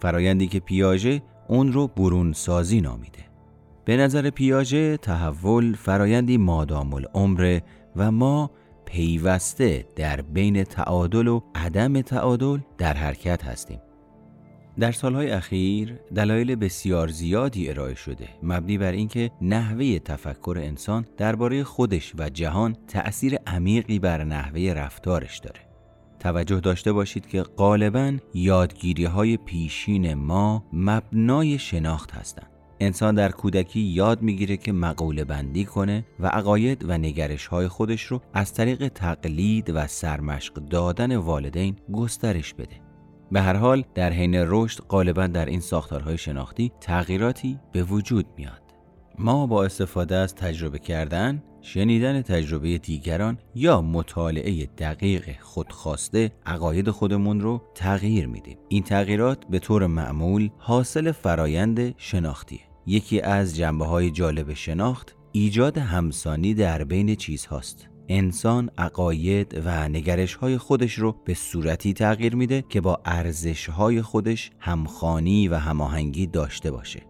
فرایندی 0.00 0.46
که 0.46 0.60
پیاژه 0.60 1.22
اون 1.48 1.72
رو 1.72 1.86
برون 1.86 2.32
سازی 2.32 2.80
نامیده. 2.80 3.29
به 3.84 3.96
نظر 3.96 4.30
پیاژه 4.30 4.96
تحول 4.96 5.74
فرایندی 5.74 6.36
مادام 6.36 6.94
العمر 6.94 7.60
و 7.96 8.10
ما 8.10 8.50
پیوسته 8.84 9.86
در 9.96 10.20
بین 10.20 10.64
تعادل 10.64 11.28
و 11.28 11.40
عدم 11.54 12.00
تعادل 12.00 12.58
در 12.78 12.94
حرکت 12.94 13.44
هستیم. 13.44 13.80
در 14.78 14.92
سالهای 14.92 15.30
اخیر 15.30 15.98
دلایل 16.14 16.54
بسیار 16.54 17.08
زیادی 17.08 17.68
ارائه 17.68 17.94
شده 17.94 18.28
مبنی 18.42 18.78
بر 18.78 18.92
اینکه 18.92 19.30
نحوه 19.42 19.98
تفکر 19.98 20.58
انسان 20.62 21.06
درباره 21.16 21.64
خودش 21.64 22.12
و 22.18 22.28
جهان 22.28 22.76
تأثیر 22.88 23.36
عمیقی 23.46 23.98
بر 23.98 24.24
نحوه 24.24 24.60
رفتارش 24.60 25.38
داره. 25.38 25.60
توجه 26.18 26.60
داشته 26.60 26.92
باشید 26.92 27.26
که 27.26 27.42
غالبا 27.42 28.12
یادگیری 28.34 29.04
های 29.04 29.36
پیشین 29.36 30.14
ما 30.14 30.64
مبنای 30.72 31.58
شناخت 31.58 32.12
هستند. 32.12 32.49
انسان 32.80 33.14
در 33.14 33.30
کودکی 33.30 33.80
یاد 33.80 34.22
می‌گیره 34.22 34.56
که 34.56 34.72
مقوله 34.72 35.24
بندی 35.24 35.64
کنه 35.64 36.04
و 36.20 36.26
عقاید 36.26 36.84
و 36.88 36.98
نگرش 36.98 37.46
های 37.46 37.68
خودش 37.68 38.02
رو 38.02 38.20
از 38.34 38.54
طریق 38.54 38.88
تقلید 38.88 39.70
و 39.70 39.86
سرمشق 39.86 40.54
دادن 40.54 41.16
والدین 41.16 41.76
گسترش 41.92 42.54
بده. 42.54 42.80
به 43.32 43.40
هر 43.40 43.56
حال 43.56 43.84
در 43.94 44.12
حین 44.12 44.34
رشد 44.34 44.80
غالبا 44.80 45.26
در 45.26 45.46
این 45.46 45.60
ساختارهای 45.60 46.18
شناختی 46.18 46.72
تغییراتی 46.80 47.58
به 47.72 47.82
وجود 47.82 48.26
میاد. 48.36 48.62
ما 49.18 49.46
با 49.46 49.64
استفاده 49.64 50.16
از 50.16 50.34
تجربه 50.34 50.78
کردن 50.78 51.42
شنیدن 51.62 52.22
تجربه 52.22 52.78
دیگران 52.78 53.38
یا 53.54 53.82
مطالعه 53.82 54.66
دقیق 54.66 55.40
خودخواسته 55.40 56.32
عقاید 56.46 56.90
خودمون 56.90 57.40
رو 57.40 57.62
تغییر 57.74 58.26
میدیم. 58.26 58.58
این 58.68 58.82
تغییرات 58.82 59.44
به 59.50 59.58
طور 59.58 59.86
معمول 59.86 60.50
حاصل 60.58 61.12
فرایند 61.12 61.94
شناختیه. 61.96 62.69
یکی 62.90 63.20
از 63.20 63.56
جنبه 63.56 63.84
های 63.84 64.10
جالب 64.10 64.54
شناخت 64.54 65.16
ایجاد 65.32 65.78
همسانی 65.78 66.54
در 66.54 66.84
بین 66.84 67.14
چیزهاست. 67.14 67.88
انسان 68.08 68.70
عقاید 68.78 69.62
و 69.64 69.88
نگرش 69.88 70.34
های 70.34 70.58
خودش 70.58 70.94
رو 70.94 71.16
به 71.24 71.34
صورتی 71.34 71.92
تغییر 71.92 72.36
میده 72.36 72.64
که 72.68 72.80
با 72.80 73.00
ارزش 73.04 73.68
های 73.68 74.02
خودش 74.02 74.50
همخانی 74.58 75.48
و 75.48 75.54
هماهنگی 75.54 76.26
داشته 76.26 76.70
باشه. 76.70 77.02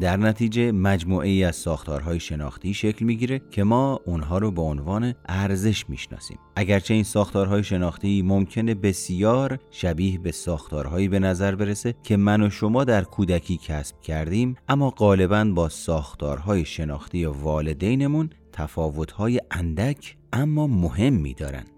در 0.00 0.16
نتیجه 0.16 0.72
مجموعه 0.72 1.28
ای 1.28 1.44
از 1.44 1.56
ساختارهای 1.56 2.20
شناختی 2.20 2.74
شکل 2.74 3.04
می‌گیره 3.04 3.40
که 3.50 3.64
ما 3.64 4.00
اونها 4.04 4.38
رو 4.38 4.50
به 4.50 4.62
عنوان 4.62 5.14
ارزش 5.28 5.88
می‌شناسیم. 5.88 6.38
اگرچه 6.56 6.94
این 6.94 7.02
ساختارهای 7.02 7.64
شناختی 7.64 8.22
ممکنه 8.22 8.74
بسیار 8.74 9.58
شبیه 9.70 10.18
به 10.18 10.32
ساختارهایی 10.32 11.08
به 11.08 11.18
نظر 11.18 11.54
برسه 11.54 11.94
که 12.02 12.16
من 12.16 12.42
و 12.42 12.50
شما 12.50 12.84
در 12.84 13.04
کودکی 13.04 13.56
کسب 13.56 14.00
کردیم 14.00 14.56
اما 14.68 14.90
غالبا 14.90 15.44
با 15.44 15.68
ساختارهای 15.68 16.64
شناختی 16.64 17.24
والدینمون 17.24 18.30
تفاوتهای 18.52 19.40
اندک 19.50 20.16
اما 20.32 20.66
مهم 20.66 21.12
میدارند 21.12 21.77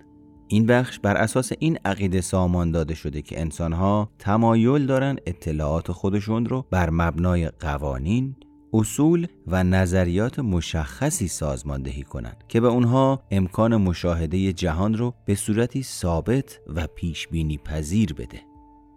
این 0.53 0.67
بخش 0.67 0.99
بر 0.99 1.17
اساس 1.17 1.53
این 1.59 1.79
عقیده 1.85 2.21
سامان 2.21 2.71
داده 2.71 2.95
شده 2.95 3.23
که 3.23 3.41
انسانها 3.41 4.11
تمایل 4.19 4.87
دارن 4.87 5.17
اطلاعات 5.27 5.93
خودشون 5.93 6.47
رو 6.47 6.67
بر 6.71 6.91
مبنای 6.91 7.49
قوانین 7.49 8.37
اصول 8.73 9.27
و 9.47 9.65
نظریات 9.65 10.39
مشخصی 10.39 11.29
سازماندهی 11.29 12.03
کنند 12.03 12.45
که 12.49 12.61
به 12.61 12.69
اونها 12.69 13.23
امکان 13.31 13.77
مشاهده 13.77 14.53
جهان 14.53 14.95
رو 14.95 15.15
به 15.25 15.35
صورتی 15.35 15.83
ثابت 15.83 16.61
و 16.67 16.87
پیش 16.87 17.29
بینی 17.29 17.59
پذیر 17.59 18.15
بده. 18.15 18.50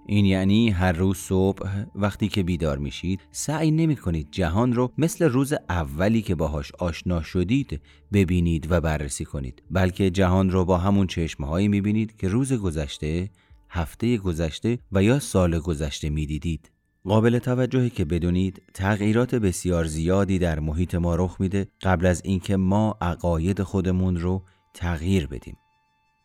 این 0.06 0.26
یعنی 0.26 0.70
هر 0.70 0.92
روز 0.92 1.18
صبح 1.18 1.70
وقتی 1.96 2.28
که 2.28 2.44
بیدار 2.44 2.78
میشید 2.78 3.22
سعی 3.32 3.72
نمی 3.72 3.96
کنید 3.96 4.28
جهان 4.32 4.74
رو 4.74 4.92
مثل 4.98 5.26
روز 5.26 5.54
اولی 5.70 6.22
که 6.22 6.36
باهاش 6.36 6.72
آشنا 6.72 7.22
شدید 7.22 7.82
ببینید 8.14 8.72
و 8.72 8.82
بررسی 8.82 9.26
کنید 9.26 9.64
بلکه 9.72 10.10
جهان 10.10 10.50
رو 10.50 10.66
با 10.66 10.78
همون 10.78 11.08
چشمهایی 11.08 11.68
می 11.68 11.82
بینید 11.82 12.18
که 12.18 12.28
روز 12.28 12.54
گذشته 12.54 13.30
هفته 13.70 14.18
گذشته 14.18 14.80
و 14.92 15.04
یا 15.04 15.20
سال 15.20 15.60
گذشته 15.60 16.10
می‌دیدید. 16.10 16.72
قابل 17.06 17.40
توجهی 17.40 17.90
که 17.90 18.06
بدونید 18.06 18.62
تغییرات 18.74 19.36
بسیار 19.36 19.86
زیادی 19.86 20.40
در 20.40 20.60
محیط 20.60 20.96
ما 20.96 21.16
رخ 21.16 21.36
میده 21.40 21.68
قبل 21.82 22.06
از 22.06 22.22
اینکه 22.26 22.58
ما 22.58 22.98
عقاید 23.02 23.64
خودمون 23.64 24.16
رو 24.16 24.44
تغییر 24.74 25.28
بدیم. 25.28 25.58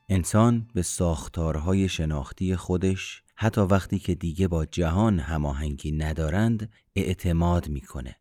انسان 0.09 0.67
به 0.75 0.83
ساختارهای 0.83 1.89
شناختی 1.89 2.57
خودش 2.57 3.23
حتی 3.41 3.61
وقتی 3.61 3.99
که 3.99 4.15
دیگه 4.15 4.49
با 4.49 4.67
جهان 4.67 5.19
هماهنگی 5.19 5.93
ندارند 5.93 6.73
اعتماد 6.97 7.69
می‌کنه. 7.69 8.17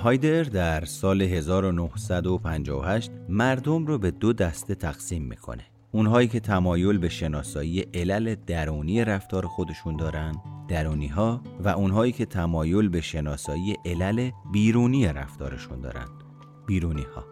هایدر 0.00 0.42
در 0.42 0.84
سال 0.84 1.22
1958 1.22 3.10
مردم 3.28 3.86
رو 3.86 3.98
به 3.98 4.10
دو 4.10 4.32
دسته 4.32 4.74
تقسیم 4.74 5.22
می‌کنه. 5.22 5.62
اونهایی 5.92 6.28
که 6.28 6.40
تمایل 6.40 6.98
به 6.98 7.08
شناسایی 7.08 7.80
علل 7.94 8.34
درونی 8.46 9.04
رفتار 9.04 9.46
خودشون 9.46 9.96
دارن 9.96 10.34
درونی 10.68 11.06
ها 11.06 11.40
و 11.64 11.68
اونهایی 11.68 12.12
که 12.12 12.26
تمایل 12.26 12.88
به 12.88 13.00
شناسایی 13.00 13.76
علل 13.84 14.30
بیرونی 14.52 15.06
رفتارشون 15.06 15.80
دارن. 15.80 16.06
بیرونی 16.66 17.06
ها 17.14 17.24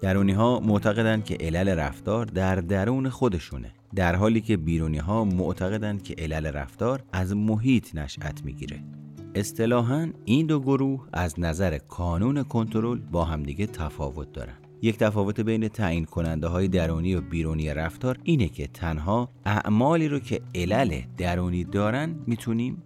درونی 0.00 0.32
ها 0.32 0.60
معتقدند 0.60 1.24
که 1.24 1.36
علل 1.40 1.68
رفتار 1.68 2.26
در 2.26 2.56
درون 2.56 3.08
خودشونه 3.08 3.72
در 3.94 4.16
حالی 4.16 4.40
که 4.40 4.56
بیرونی 4.56 4.98
ها 4.98 5.24
معتقدند 5.24 6.02
که 6.02 6.14
علل 6.18 6.46
رفتار 6.46 7.02
از 7.12 7.36
محیط 7.36 7.94
نشأت 7.94 8.44
می‌گیره. 8.44 9.01
اصطلاحا 9.34 10.08
این 10.24 10.46
دو 10.46 10.60
گروه 10.60 11.08
از 11.12 11.40
نظر 11.40 11.78
کانون 11.78 12.42
کنترل 12.42 12.98
با 12.98 13.24
همدیگه 13.24 13.66
تفاوت 13.66 14.32
دارن. 14.32 14.54
یک 14.82 14.98
تفاوت 14.98 15.40
بین 15.40 15.68
تعیین 15.68 16.04
کننده 16.04 16.46
های 16.46 16.68
درونی 16.68 17.14
و 17.14 17.20
بیرونی 17.20 17.74
رفتار 17.74 18.18
اینه 18.22 18.48
که 18.48 18.66
تنها 18.66 19.28
اعمالی 19.44 20.08
رو 20.08 20.18
که 20.18 20.40
علل 20.54 21.00
درونی 21.16 21.64
دارن 21.64 22.14
می‌تونیم 22.26 22.82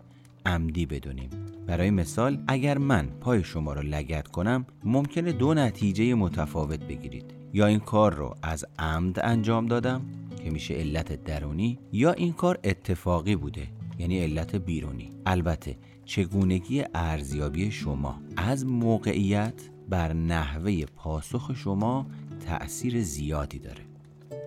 عمدی 0.46 0.86
بدونیم. 0.86 1.30
برای 1.66 1.90
مثال 1.90 2.38
اگر 2.48 2.78
من 2.78 3.06
پای 3.20 3.44
شما 3.44 3.72
رو 3.72 3.82
لگت 3.82 4.28
کنم 4.28 4.66
ممکنه 4.84 5.32
دو 5.32 5.54
نتیجه 5.54 6.14
متفاوت 6.14 6.80
بگیرید. 6.80 7.34
یا 7.52 7.66
این 7.66 7.78
کار 7.78 8.14
رو 8.14 8.34
از 8.42 8.64
عمد 8.78 9.20
انجام 9.22 9.66
دادم 9.66 10.00
که 10.44 10.50
میشه 10.50 10.74
علت 10.74 11.24
درونی 11.24 11.78
یا 11.92 12.12
این 12.12 12.32
کار 12.32 12.58
اتفاقی 12.64 13.36
بوده 13.36 13.68
یعنی 13.98 14.18
علت 14.18 14.56
بیرونی. 14.56 15.12
البته 15.26 15.76
چگونگی 16.06 16.84
ارزیابی 16.94 17.70
شما 17.70 18.20
از 18.36 18.66
موقعیت 18.66 19.54
بر 19.88 20.12
نحوه 20.12 20.84
پاسخ 20.96 21.52
شما 21.54 22.06
تأثیر 22.46 23.02
زیادی 23.02 23.58
داره. 23.58 23.82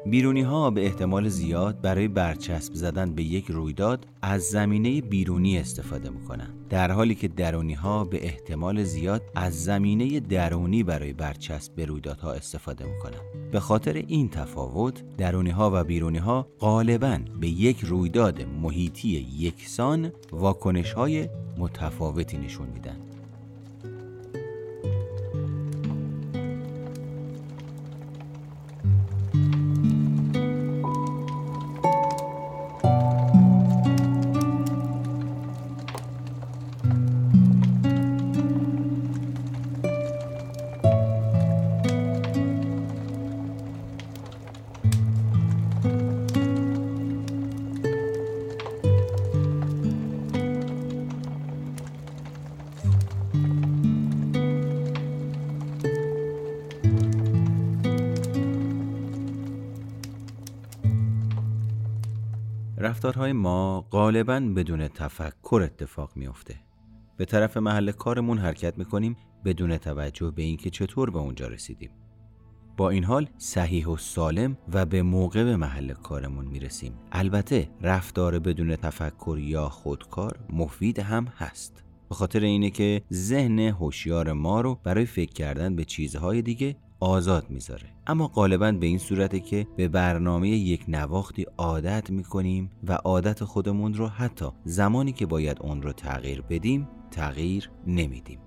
بیرونی 0.06 0.42
ها 0.42 0.72
به 0.72 0.86
احتمال 0.86 1.30
زیاد 1.30 1.82
برای 1.82 2.08
برچسب 2.08 2.74
زدن 2.74 3.16
به 3.16 3.24
یک 3.24 3.46
رویداد 3.46 4.08
از 4.22 4.42
زمینه 4.42 5.02
بیرونی 5.02 5.58
استفاده 5.58 6.10
می‌کنن 6.10 6.50
در 6.70 6.92
حالی 6.92 7.16
که 7.16 7.28
درونی 7.28 7.74
ها 7.74 8.04
به 8.04 8.26
احتمال 8.26 8.84
زیاد 8.84 9.22
از 9.36 9.64
زمینه 9.64 10.20
درونی 10.20 10.84
برای 10.84 11.14
برچسب 11.14 11.76
به 11.76 11.86
رویدادها 11.86 12.32
استفاده 12.32 12.86
می‌کنن 12.86 13.20
به 13.52 13.60
خاطر 13.60 13.94
این 13.94 14.30
تفاوت 14.30 15.04
درونی 15.18 15.50
ها 15.50 15.72
و 15.74 15.84
بیرونی 15.84 16.18
ها 16.18 16.48
غالبا 16.60 17.18
به 17.40 17.48
یک 17.48 17.80
رویداد 17.80 18.42
محیطی 18.42 19.10
یکسان 19.40 20.12
واکنش 20.32 20.94
های 20.94 21.30
متفاوتی 21.60 22.38
نشون 22.38 22.68
میدن. 22.70 23.09
رفتارهای 62.80 63.34
ما 63.34 63.82
غالبا 63.92 64.40
بدون 64.40 64.88
تفکر 64.88 65.62
اتفاق 65.64 66.12
میافته. 66.16 66.56
به 67.18 67.26
طرف 67.26 67.58
محل 67.58 67.92
کارمون 67.92 68.38
حرکت 68.38 68.78
می‌کنیم 68.78 69.18
بدون 69.46 69.78
توجه 69.78 70.32
به 70.32 70.42
اینکه 70.42 70.70
چطور 70.70 71.10
به 71.10 71.20
اونجا 71.20 71.48
رسیدیم. 71.48 71.90
با 72.78 72.90
این 72.90 73.04
حال 73.04 73.30
صحیح 73.38 73.88
و 73.88 73.98
سالم 73.98 74.58
و 74.74 74.86
به 74.86 75.02
موقع 75.02 75.44
به 75.44 75.56
محل 75.56 75.94
کارمون 75.94 76.46
می‌رسیم. 76.46 76.94
البته 77.12 77.70
رفتار 77.82 78.40
بدون 78.40 78.76
تفکر 78.76 79.38
یا 79.40 79.70
خودکار 79.70 80.40
مفید 80.50 81.00
هم 81.00 81.28
هست. 81.38 81.84
به 82.10 82.16
خاطر 82.16 82.40
اینه 82.40 82.70
که 82.70 83.02
ذهن 83.14 83.60
هوشیار 83.60 84.34
ما 84.34 84.62
رو 84.62 84.80
برای 84.84 85.06
فکر 85.06 85.34
کردن 85.34 85.76
به 85.76 85.86
چیزهای 85.86 86.42
دیگه 86.42 86.76
آزاد 87.00 87.50
می‌ذاره. 87.50 87.90
اما 88.08 88.28
غالبا 88.28 88.72
به 88.72 88.86
این 88.86 88.98
صورته 88.98 89.40
که 89.40 89.68
به 89.76 89.88
برنامه 89.88 90.50
یک 90.50 90.86
نواختی 90.88 91.46
عادت 91.58 92.10
می‌کنیم 92.10 92.72
و 92.88 92.94
عادت 92.94 93.44
خودمون 93.44 93.94
رو 93.94 94.08
حتی 94.08 94.46
زمانی 94.64 95.12
که 95.12 95.26
باید 95.26 95.58
اون 95.62 95.82
رو 95.82 95.92
تغییر 95.92 96.42
بدیم 96.42 96.88
تغییر 97.12 97.70
نمیدیم. 97.88 98.40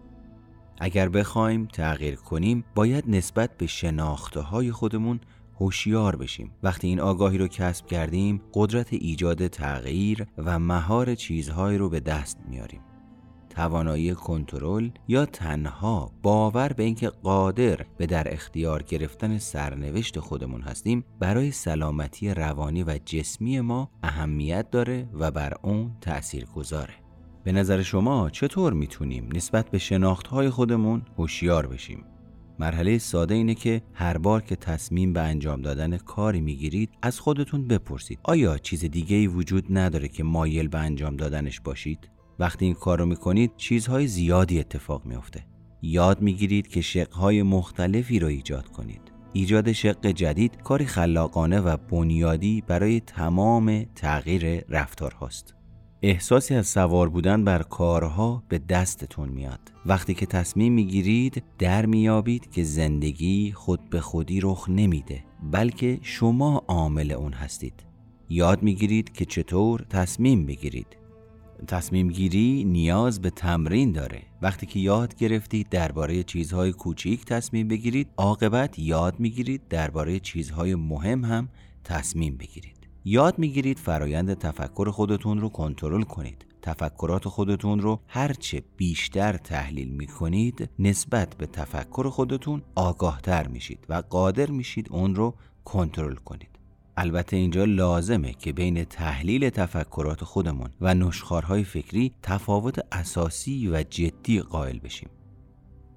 اگر 0.80 1.08
بخوایم 1.08 1.66
تغییر 1.66 2.14
کنیم 2.14 2.64
باید 2.74 3.04
نسبت 3.08 3.56
به 3.58 3.66
شناخته 3.66 4.40
های 4.40 4.72
خودمون 4.72 5.20
هوشیار 5.60 6.16
بشیم. 6.16 6.50
وقتی 6.62 6.86
این 6.86 7.00
آگاهی 7.00 7.38
رو 7.38 7.48
کسب 7.48 7.86
کردیم 7.86 8.42
قدرت 8.54 8.92
ایجاد 8.92 9.46
تغییر 9.46 10.26
و 10.38 10.58
مهار 10.58 11.14
چیزهایی 11.14 11.78
رو 11.78 11.88
به 11.88 12.00
دست 12.00 12.38
میاریم. 12.48 12.80
توانایی 13.52 14.14
کنترل 14.14 14.90
یا 15.08 15.26
تنها 15.26 16.12
باور 16.22 16.72
به 16.72 16.82
اینکه 16.82 17.08
قادر 17.08 17.80
به 17.98 18.06
در 18.06 18.32
اختیار 18.32 18.82
گرفتن 18.82 19.38
سرنوشت 19.38 20.20
خودمون 20.20 20.60
هستیم 20.60 21.04
برای 21.20 21.50
سلامتی 21.50 22.34
روانی 22.34 22.82
و 22.82 22.98
جسمی 23.06 23.60
ما 23.60 23.90
اهمیت 24.02 24.70
داره 24.70 25.08
و 25.12 25.30
بر 25.30 25.54
اون 25.62 25.92
تأثیر 26.00 26.44
گذاره. 26.44 26.94
به 27.44 27.52
نظر 27.52 27.82
شما 27.82 28.30
چطور 28.30 28.72
می‌تونیم 28.72 29.28
نسبت 29.34 29.70
به 29.70 29.78
شناختهای 29.78 30.50
خودمون 30.50 31.02
هوشیار 31.18 31.66
بشیم؟ 31.66 32.04
مرحله 32.58 32.98
ساده 32.98 33.34
اینه 33.34 33.54
که 33.54 33.82
هر 33.94 34.18
بار 34.18 34.42
که 34.42 34.56
تصمیم 34.56 35.12
به 35.12 35.20
انجام 35.20 35.62
دادن 35.62 35.96
کاری 35.96 36.40
می‌گیرید 36.40 36.90
از 37.02 37.20
خودتون 37.20 37.68
بپرسید 37.68 38.18
آیا 38.22 38.58
چیز 38.58 38.84
دیگه 38.84 39.16
ای 39.16 39.26
وجود 39.26 39.66
نداره 39.70 40.08
که 40.08 40.24
مایل 40.24 40.68
به 40.68 40.78
انجام 40.78 41.16
دادنش 41.16 41.60
باشید؟ 41.60 42.11
وقتی 42.38 42.64
این 42.64 42.74
کار 42.74 42.98
رو 42.98 43.06
می‌کنید 43.06 43.52
چیزهای 43.56 44.06
زیادی 44.06 44.60
اتفاق 44.60 45.06
میافته. 45.06 45.44
یاد 45.82 46.20
می‌گیرید 46.20 46.68
که 46.68 46.80
شقهای 46.80 47.42
مختلفی 47.42 48.18
را 48.18 48.28
ایجاد 48.28 48.68
کنید. 48.68 49.00
ایجاد 49.32 49.72
شق 49.72 50.06
جدید 50.06 50.62
کاری 50.62 50.86
خلاقانه 50.86 51.60
و 51.60 51.76
بنیادی 51.76 52.60
برای 52.66 53.00
تمام 53.00 53.84
تغییر 53.84 54.64
رفتار 54.68 55.12
هاست. 55.12 55.54
احساسی 56.02 56.54
از 56.54 56.66
سوار 56.66 57.08
بودن 57.08 57.44
بر 57.44 57.62
کارها 57.62 58.42
به 58.48 58.58
دستتون 58.58 59.28
میاد. 59.28 59.72
وقتی 59.86 60.14
که 60.14 60.26
تصمیم 60.26 60.72
می‌گیرید 60.72 61.42
در 61.58 61.86
میابید 61.86 62.50
که 62.50 62.62
زندگی 62.62 63.52
خود 63.52 63.90
به 63.90 64.00
خودی 64.00 64.40
رخ 64.40 64.68
نمیده 64.68 65.24
بلکه 65.52 65.98
شما 66.02 66.64
عامل 66.68 67.12
اون 67.12 67.32
هستید. 67.32 67.86
یاد 68.28 68.62
می‌گیرید 68.62 69.12
که 69.12 69.24
چطور 69.24 69.86
تصمیم 69.90 70.46
بگیرید. 70.46 71.01
تصمیم 71.66 72.08
گیری 72.08 72.64
نیاز 72.64 73.20
به 73.20 73.30
تمرین 73.30 73.92
داره. 73.92 74.22
وقتی 74.42 74.66
که 74.66 74.80
یاد 74.80 75.14
گرفتید 75.14 75.68
درباره 75.68 76.22
چیزهای 76.22 76.72
کوچیک 76.72 77.24
تصمیم 77.24 77.68
بگیرید 77.68 78.08
عاقبت 78.16 78.78
یاد 78.78 79.20
می‌گیرید 79.20 79.68
درباره 79.68 80.20
چیزهای 80.20 80.74
مهم 80.74 81.24
هم 81.24 81.48
تصمیم 81.84 82.36
بگیرید. 82.36 82.76
یاد 83.04 83.38
می‌گیرید 83.38 83.78
فرایند 83.78 84.34
تفکر 84.34 84.90
خودتون 84.90 85.40
رو 85.40 85.48
کنترل 85.48 86.02
کنید. 86.02 86.46
تفکرات 86.62 87.28
خودتون 87.28 87.80
رو 87.80 88.00
هرچه 88.06 88.62
بیشتر 88.76 89.36
تحلیل 89.36 89.88
می‌کنید 89.88 90.70
نسبت 90.78 91.34
به 91.36 91.46
تفکر 91.46 92.08
خودتون 92.08 92.62
آگاهتر 92.74 93.48
میشید 93.48 93.86
و 93.88 93.94
قادر 93.94 94.50
میشید 94.50 94.88
اون 94.90 95.14
رو 95.14 95.34
کنترل 95.64 96.14
کنید. 96.14 96.51
البته 96.96 97.36
اینجا 97.36 97.64
لازمه 97.64 98.32
که 98.32 98.52
بین 98.52 98.84
تحلیل 98.84 99.50
تفکرات 99.50 100.24
خودمون 100.24 100.70
و 100.80 100.94
نشخارهای 100.94 101.64
فکری 101.64 102.12
تفاوت 102.22 102.78
اساسی 102.92 103.68
و 103.68 103.82
جدی 103.82 104.40
قائل 104.40 104.78
بشیم. 104.78 105.08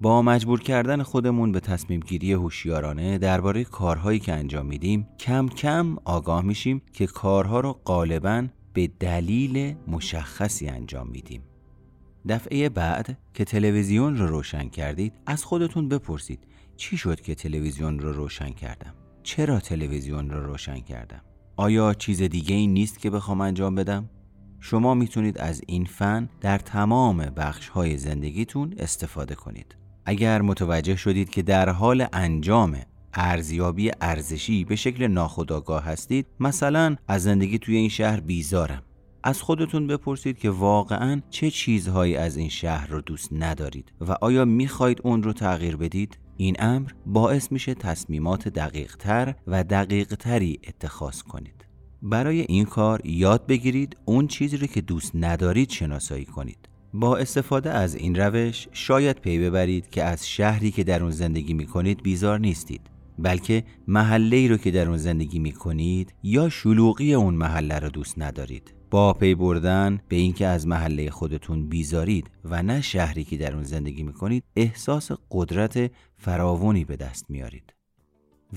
با 0.00 0.22
مجبور 0.22 0.60
کردن 0.60 1.02
خودمون 1.02 1.52
به 1.52 1.60
تصمیم 1.60 2.00
گیری 2.00 2.32
هوشیارانه 2.32 3.18
درباره 3.18 3.64
کارهایی 3.64 4.18
که 4.18 4.32
انجام 4.32 4.66
میدیم 4.66 5.08
کم 5.18 5.48
کم 5.48 5.96
آگاه 6.04 6.42
میشیم 6.42 6.82
که 6.92 7.06
کارها 7.06 7.60
رو 7.60 7.72
غالبا 7.72 8.46
به 8.72 8.90
دلیل 9.00 9.74
مشخصی 9.88 10.68
انجام 10.68 11.08
میدیم. 11.08 11.42
دفعه 12.28 12.68
بعد 12.68 13.18
که 13.34 13.44
تلویزیون 13.44 14.16
رو 14.16 14.26
روشن 14.26 14.68
کردید 14.68 15.12
از 15.26 15.44
خودتون 15.44 15.88
بپرسید 15.88 16.46
چی 16.76 16.96
شد 16.96 17.20
که 17.20 17.34
تلویزیون 17.34 17.98
رو 17.98 18.12
روشن 18.12 18.50
کردم؟ 18.50 18.94
چرا 19.26 19.60
تلویزیون 19.60 20.30
را 20.30 20.38
رو 20.38 20.46
روشن 20.46 20.80
کردم؟ 20.80 21.20
آیا 21.56 21.94
چیز 21.94 22.22
دیگه 22.22 22.54
ای 22.54 22.66
نیست 22.66 22.98
که 22.98 23.10
بخوام 23.10 23.40
انجام 23.40 23.74
بدم؟ 23.74 24.10
شما 24.60 24.94
می‌تونید 24.94 25.38
از 25.38 25.62
این 25.66 25.84
فن 25.84 26.28
در 26.40 26.58
تمام 26.58 27.16
بخش 27.16 27.68
های 27.68 27.96
زندگیتون 27.96 28.74
استفاده 28.78 29.34
کنید. 29.34 29.76
اگر 30.04 30.42
متوجه 30.42 30.96
شدید 30.96 31.30
که 31.30 31.42
در 31.42 31.68
حال 31.68 32.06
انجام 32.12 32.78
ارزیابی 33.14 33.90
ارزشی 34.00 34.64
به 34.64 34.76
شکل 34.76 35.06
ناخودآگاه 35.06 35.84
هستید 35.84 36.26
مثلا 36.40 36.96
از 37.08 37.22
زندگی 37.22 37.58
توی 37.58 37.76
این 37.76 37.88
شهر 37.88 38.20
بیزارم 38.20 38.82
از 39.26 39.42
خودتون 39.42 39.86
بپرسید 39.86 40.38
که 40.38 40.50
واقعا 40.50 41.20
چه 41.30 41.50
چیزهایی 41.50 42.16
از 42.16 42.36
این 42.36 42.48
شهر 42.48 42.86
رو 42.86 43.00
دوست 43.00 43.28
ندارید 43.32 43.92
و 44.00 44.12
آیا 44.20 44.44
می‌خواید 44.44 45.00
اون 45.04 45.22
رو 45.22 45.32
تغییر 45.32 45.76
بدید؟ 45.76 46.18
این 46.36 46.56
امر 46.58 46.90
باعث 47.06 47.52
میشه 47.52 47.74
تصمیمات 47.74 48.48
دقیق 48.48 48.96
تر 48.96 49.34
و 49.46 49.64
دقیق 49.64 50.14
تری 50.14 50.58
اتخاذ 50.68 51.22
کنید. 51.22 51.66
برای 52.02 52.40
این 52.40 52.64
کار 52.64 53.06
یاد 53.06 53.46
بگیرید 53.46 53.96
اون 54.04 54.26
چیزی 54.26 54.56
رو 54.56 54.66
که 54.66 54.80
دوست 54.80 55.10
ندارید 55.14 55.70
شناسایی 55.70 56.24
کنید. 56.24 56.68
با 56.94 57.16
استفاده 57.16 57.70
از 57.70 57.94
این 57.94 58.14
روش 58.14 58.68
شاید 58.72 59.20
پی 59.20 59.38
ببرید 59.38 59.90
که 59.90 60.04
از 60.04 60.28
شهری 60.28 60.70
که 60.70 60.84
در 60.84 61.02
اون 61.02 61.12
زندگی 61.12 61.54
می 61.54 61.66
کنید 61.66 62.02
بیزار 62.02 62.40
نیستید 62.40 62.90
بلکه 63.18 63.64
محله 63.88 64.48
رو 64.48 64.56
که 64.56 64.70
در 64.70 64.88
اون 64.88 64.96
زندگی 64.96 65.38
می 65.38 65.52
کنید 65.52 66.14
یا 66.22 66.48
شلوغی 66.48 67.14
اون 67.14 67.34
محله 67.34 67.78
رو 67.78 67.88
دوست 67.88 68.18
ندارید 68.18 68.76
پی 68.96 69.34
بردن 69.34 70.00
به 70.08 70.16
اینکه 70.16 70.46
از 70.46 70.66
محله 70.66 71.10
خودتون 71.10 71.68
بیزارید 71.68 72.30
و 72.44 72.62
نه 72.62 72.80
شهری 72.80 73.24
که 73.24 73.36
در 73.36 73.54
اون 73.54 73.62
زندگی 73.62 74.02
می 74.02 74.12
کنید 74.12 74.44
احساس 74.56 75.10
قدرت 75.30 75.90
فراوانی 76.16 76.84
به 76.84 76.96
دست 76.96 77.24
میارید. 77.28 77.74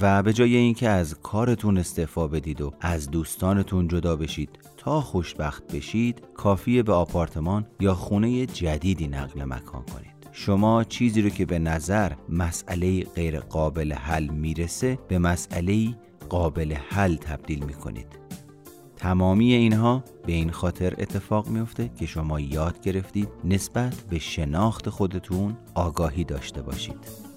و 0.01 0.23
به 0.23 0.33
جای 0.33 0.55
اینکه 0.55 0.89
از 0.89 1.15
کارتون 1.21 1.77
استعفا 1.77 2.27
بدید 2.27 2.61
و 2.61 2.73
از 2.81 3.11
دوستانتون 3.11 3.87
جدا 3.87 4.15
بشید 4.15 4.49
تا 4.77 5.01
خوشبخت 5.01 5.75
بشید 5.75 6.21
کافیه 6.33 6.83
به 6.83 6.93
آپارتمان 6.93 7.67
یا 7.79 7.93
خونه 7.93 8.45
جدیدی 8.45 9.07
نقل 9.07 9.43
مکان 9.43 9.83
کنید. 9.83 10.29
شما 10.31 10.83
چیزی 10.83 11.21
رو 11.21 11.29
که 11.29 11.45
به 11.45 11.59
نظر 11.59 12.11
مسئله 12.29 13.03
غیر 13.03 13.39
قابل 13.39 13.93
حل 13.93 14.27
می‌رسه 14.27 14.99
به 15.07 15.19
مسئله 15.19 15.95
قابل 16.29 16.73
حل 16.89 17.15
تبدیل 17.15 17.63
می‌کنید. 17.63 18.28
تمامی 18.99 19.53
اینها 19.53 20.03
به 20.25 20.33
این 20.33 20.51
خاطر 20.51 20.93
اتفاق 20.97 21.47
میفته 21.47 21.89
که 21.99 22.05
شما 22.05 22.39
یاد 22.39 22.81
گرفتید 22.81 23.29
نسبت 23.43 23.95
به 24.09 24.19
شناخت 24.19 24.89
خودتون 24.89 25.57
آگاهی 25.75 26.23
داشته 26.23 26.61
باشید. 26.61 27.28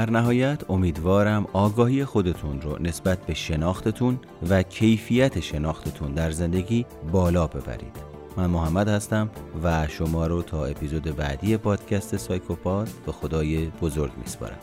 در 0.00 0.10
نهایت 0.10 0.70
امیدوارم 0.70 1.46
آگاهی 1.52 2.04
خودتون 2.04 2.60
رو 2.60 2.82
نسبت 2.82 3.26
به 3.26 3.34
شناختتون 3.34 4.20
و 4.50 4.62
کیفیت 4.62 5.40
شناختتون 5.40 6.12
در 6.12 6.30
زندگی 6.30 6.86
بالا 7.12 7.46
ببرید. 7.46 7.96
من 8.36 8.46
محمد 8.46 8.88
هستم 8.88 9.30
و 9.64 9.88
شما 9.88 10.26
رو 10.26 10.42
تا 10.42 10.64
اپیزود 10.64 11.02
بعدی 11.16 11.56
پادکست 11.56 12.16
سایکوپات 12.16 12.90
به 13.06 13.12
خدای 13.12 13.66
بزرگ 13.66 14.12
میسپارم. 14.18 14.58